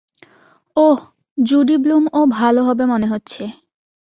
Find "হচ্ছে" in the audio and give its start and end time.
3.07-3.43